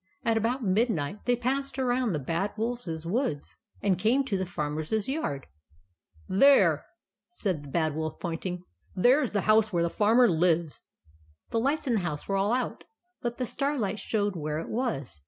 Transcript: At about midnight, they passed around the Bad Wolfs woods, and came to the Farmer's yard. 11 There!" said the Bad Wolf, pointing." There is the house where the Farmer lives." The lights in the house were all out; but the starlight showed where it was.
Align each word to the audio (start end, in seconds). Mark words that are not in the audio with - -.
At 0.25 0.35
about 0.35 0.63
midnight, 0.63 1.25
they 1.25 1.35
passed 1.35 1.77
around 1.77 2.11
the 2.13 2.17
Bad 2.17 2.53
Wolfs 2.57 3.05
woods, 3.05 3.55
and 3.83 3.99
came 3.99 4.23
to 4.23 4.35
the 4.35 4.47
Farmer's 4.47 4.91
yard. 5.07 5.45
11 6.27 6.39
There!" 6.39 6.85
said 7.35 7.61
the 7.61 7.69
Bad 7.69 7.93
Wolf, 7.93 8.19
pointing." 8.19 8.63
There 8.95 9.21
is 9.21 9.31
the 9.31 9.41
house 9.41 9.71
where 9.71 9.83
the 9.83 9.91
Farmer 9.91 10.27
lives." 10.27 10.87
The 11.51 11.59
lights 11.59 11.85
in 11.85 11.93
the 11.93 11.99
house 11.99 12.27
were 12.27 12.35
all 12.35 12.51
out; 12.51 12.83
but 13.21 13.37
the 13.37 13.45
starlight 13.45 13.99
showed 13.99 14.35
where 14.35 14.57
it 14.57 14.69
was. 14.69 15.19